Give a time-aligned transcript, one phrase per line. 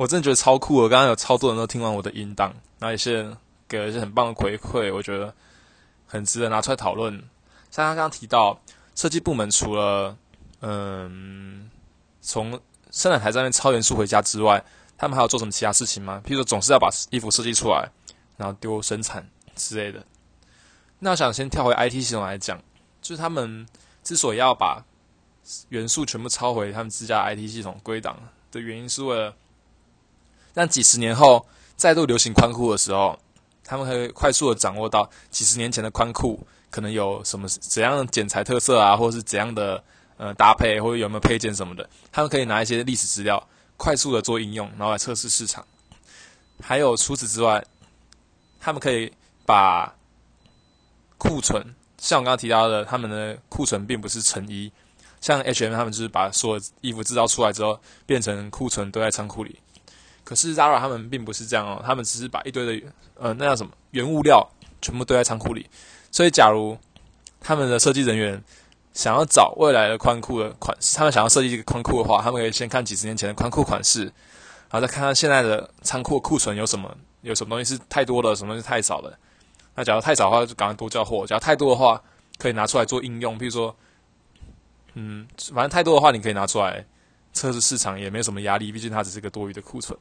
[0.00, 0.76] 我真的觉得超酷！
[0.76, 3.36] 我刚刚有超多人都听完我的音档，然后一些
[3.68, 5.34] 给了一些很棒的回馈，我觉得
[6.06, 7.12] 很值得拿出来讨论。
[7.70, 8.58] 像刚刚提到，
[8.94, 10.16] 设计部门除了
[10.62, 11.70] 嗯
[12.22, 12.58] 从
[12.90, 14.64] 生产台上面抄元素回家之外，
[14.96, 16.22] 他们还要做什么其他事情吗？
[16.24, 17.86] 譬如说，总是要把衣服设计出来，
[18.38, 20.02] 然后丢生产之类的。
[20.98, 22.58] 那我想先跳回 IT 系统来讲，
[23.02, 23.66] 就是他们
[24.02, 24.82] 之所以要把
[25.68, 28.18] 元素全部抄回他们自家 IT 系统归档
[28.50, 29.34] 的原因，是为了
[30.52, 31.46] 但几十年后
[31.76, 33.18] 再度流行宽裤的时候，
[33.64, 39.82] 他们可以快速的掌握到几十年前的宽裤可能有什么怎样的剪裁特色啊，或者是怎样的
[40.16, 43.42] 呃搭配，或者有没有配件什么的，他们可以拿一些历史资料
[43.76, 45.64] 快速的做应用，然后来测试市场。
[46.60, 47.64] 还有除此之外，
[48.60, 49.10] 他们可以
[49.46, 49.94] 把
[51.16, 54.70] 库存，像我刚刚提到的，他们的库存并不是成衣。
[55.20, 59.58] 像 H&M 他们就是把所有衣服制造出来之后，变成库存堆在仓库里。
[60.24, 64.48] 可是 Zara 他们并不是这样哦，他们只是把一堆的呃那叫什么原物料
[64.80, 65.68] 全部堆在仓库里。
[66.10, 66.76] 所以，假如
[67.40, 68.42] 他们的设计人员
[68.92, 79.16] 想要找未来的宽裤的款式，他们想要设计一个宽裤的话，他们可以先看几十年前的宽裤款式，然后再看看现在的仓库库存有什么，有什么东西是太多的，什么东西太少的。
[79.74, 82.02] 那假如太少的话，就赶快多交货；假如太多的话，
[82.38, 83.74] 可以拿出来做应用，比如说。
[84.94, 85.24] 嗯，
[85.54, 86.84] 反正太多的话，你可以拿出来
[87.32, 88.72] 测试市场，也没有什么压力。
[88.72, 89.96] 毕竟它只是个多余的库存，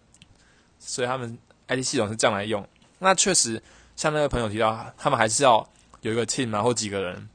[0.80, 2.68] 所以他们 IT 系统是这样来用。
[2.98, 3.62] 那确实，
[3.96, 5.70] 像那个朋友提到，他们还是要
[6.02, 7.30] 有一个 team 然后几个人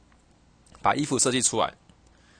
[0.81, 1.73] 把衣服设计出来。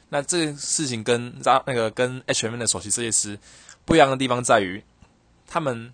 [0.09, 3.37] 那这个事情跟扎那个跟 H&M 的首席设计师
[3.85, 4.83] 不一样的地方在于，
[5.47, 5.93] 他们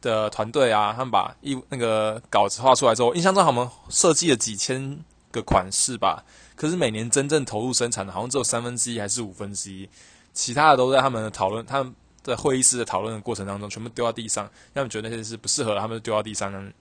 [0.00, 4.98] 的团队啊，他们把衣那个稿子画出来之后，印象中他们设计了几千
[5.30, 6.24] 个款式吧。
[6.56, 9.88] 可是每年真正投入生产的，好像只有三分之一还是五分之一，
[10.32, 14.48] 其他的都在他们的讨论、他们在会议室的讨论的过程当中，全部丢到地上。
[14.74, 16.72] 他们觉得那些是不适合，他们就丢到地上。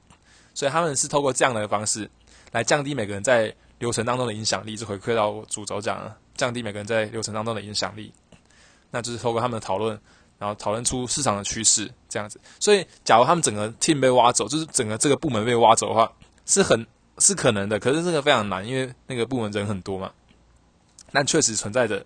[0.54, 2.10] 所以他们是透过这样的方式
[2.52, 8.14] 来降低每个人在流程当中的影响力，就回馈到主轴讲，降低每个人在流程当中的影响力。
[8.90, 10.00] 那就是透过他们的讨论，
[10.38, 12.40] 然后讨论出市场的趋势这样子。
[12.60, 16.12] 所以，假如他们整个 team 被挖走，就是整个这个部门被挖走的话，
[16.46, 16.86] 是很。
[17.18, 20.12] 是可能的，可是这个非常难，因为那个部门人很多嘛。
[21.12, 22.04] 但确实存在着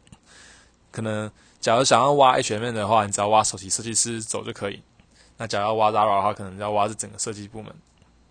[0.91, 1.31] 可能，
[1.65, 4.79] 假如想要挖 H&M 的话，你只要挖首席设计师走就可以。
[5.35, 7.73] 那假如要挖 Zara 的话，可能要挖这整个设计部门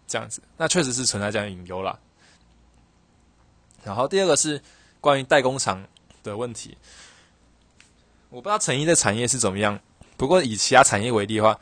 [0.07, 0.41] 这样子。
[0.57, 1.99] 那确实是存在这样的隐忧啦。
[3.83, 4.63] 然后第二个是
[5.01, 5.85] 关于代工厂
[6.23, 6.79] 的问题，
[8.31, 9.81] 我不知道成衣的产业是怎么样。
[10.17, 11.59] 不过以其他产业为例的话，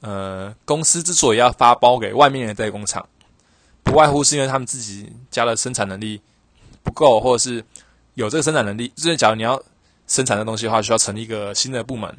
[0.00, 3.08] 呃，公司之所以要发包给外面的代工厂。
[3.82, 6.20] 不外乎是因为他们自己家的生产能力
[6.82, 7.64] 不够，或者是
[8.16, 8.92] 有这个生产能力。
[8.94, 9.58] 就是假如你要
[10.08, 12.10] 生产的东西的话，需要成立一个新的部门，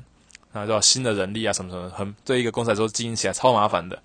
[0.53, 4.01] 啊，要新的人力啊，什么什么，很对一个公司来说经营起来超麻烦的。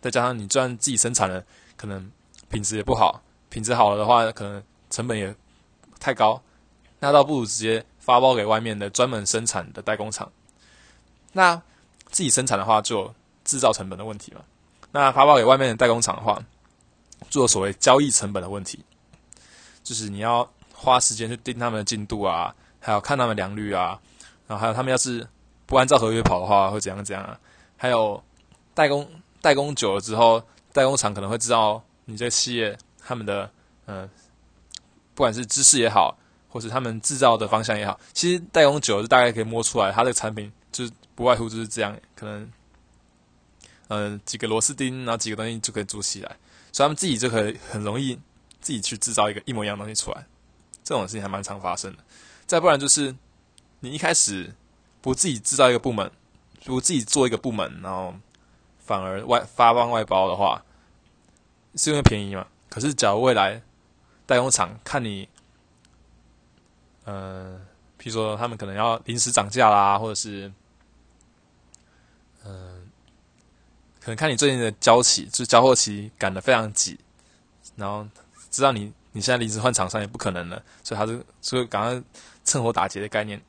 [0.00, 1.44] 再加上你就算自己生产了，
[1.76, 2.10] 可能
[2.48, 5.34] 品质也不好，品质好了的话，可能成本也
[5.98, 6.40] 太高，
[7.00, 10.30] 那倒不如直接发包给外面的专门生产的代工厂。
[11.32, 11.56] 那
[12.10, 13.12] 自己生产的话，就
[13.44, 14.40] 制造成本的问题嘛。
[14.92, 16.40] 那发包给外面的代工厂的话，
[17.28, 18.78] 做所谓交易成本的问题，
[19.82, 23.98] 就是你要花时间去盯他们的进度啊，还有看他们良率啊，
[24.46, 25.26] 然后还有他们要是
[25.64, 27.40] 不按照合约跑的话会怎样怎样啊？
[27.78, 28.22] 还有
[28.74, 29.08] 代工
[29.40, 33.50] 代工久了之后，代工厂可能会知道你这个企业他们的
[33.86, 34.06] 嗯，
[35.14, 36.14] 不管是知识也好，
[36.50, 42.52] 或是他们制造的方向也好，其实代工久了就大概可以摸出来，他的产品就是不外乎就是这样，可能
[43.88, 46.36] 嗯几个螺丝钉，然后几个东西就可以组起来。
[46.70, 48.14] 所以他们自己就可以很容易
[48.60, 50.26] 自己去制造一个一模一样的东西出来，
[50.82, 51.98] 这种事情还蛮常发生的。
[52.46, 53.14] 再不然就是
[53.80, 54.54] 你一开始
[55.00, 56.10] 不自己制造一个部门，
[56.64, 58.14] 不自己做一个部门，然后
[58.78, 60.64] 反而外发放外包的话，
[61.74, 62.46] 是因为便宜嘛？
[62.68, 63.62] 可是假如未来
[64.26, 65.28] 代工厂看你，
[67.04, 67.60] 呃，
[67.98, 70.52] 譬如说他们可能要临时涨价啦，或者是，
[72.44, 72.82] 嗯。
[74.00, 77.00] 可能看你最近的交期，就是交货期赶得非常急，
[77.74, 78.06] 然后
[78.50, 82.02] 知道你你现在离职换厂商也不可能了，所以他是所以赶快
[82.44, 83.40] 趁火打劫的概念，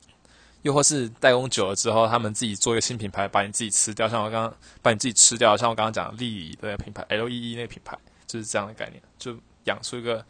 [0.62, 10.24] 又或是代工久了之后，他们自己做一个新品牌，把你自己吃掉，像我刚刚把你自己吃掉，像我刚刚讲利的品牌 L E E 那个品牌，就是这样的概念，就养出一个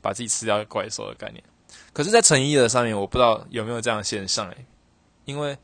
[0.00, 1.42] 把自己吃掉的怪兽的概念。
[1.92, 4.66] 可是，在成衣的上面，我不知道有没有这样的现象诶，
[5.24, 5.56] 因为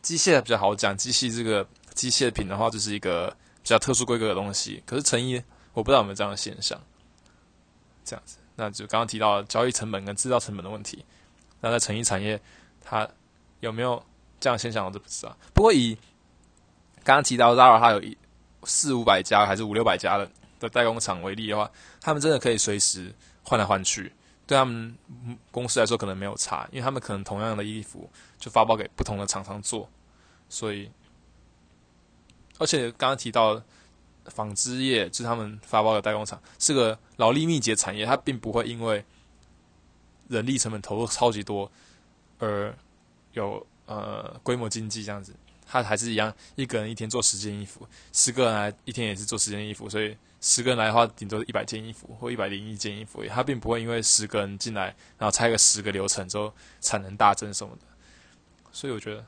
[0.00, 3.36] 机械比较好讲，机器这个机械品的话，就是一个。
[3.62, 5.40] 比较特殊规格的东西，可是成衣
[5.74, 6.80] 我不知道有没有这样的现象。
[8.02, 11.02] 这样子，那就刚刚提到交易成本跟制造成本的问题。
[11.62, 12.38] 那在成衣产业，
[12.82, 13.08] 它
[13.60, 14.02] 有没有
[14.38, 15.34] 这样先想我就不知道。
[15.54, 15.96] 不过以
[17.02, 18.16] 刚刚提到 Zara 它有一
[18.64, 21.70] 四五百家还是五六百家的的代工厂为例的话，
[22.02, 23.10] 他们真的可以随时
[23.42, 24.12] 换来换去，
[24.46, 24.94] 对他们
[25.50, 29.88] 公司来说可能没有差，因为他们可能同样的衣服就发包给不同的厂商做，
[30.50, 30.90] 所以
[32.58, 33.62] 而且刚刚提到
[34.26, 39.04] 纺织业就是他们发包的代工厂是个劳力密集的产业，它并不会因为
[40.28, 41.70] 人力成本投入超级多
[42.38, 42.74] 而
[43.32, 45.34] 有呃规模经济这样子。
[45.72, 53.24] 他还是一样，一个人一天做十件衣服，十个人来一天也是做十件衣服，所以十个人来的话，顶多一百件衣服或一百零一件衣服。
[53.26, 57.82] 他并不会因为十个人进来，然后拆个十个流程之后产能大增什么的。
[58.72, 59.24] 所以我觉得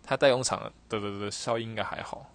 [0.00, 2.30] 他代工厂的的的效应应该还好。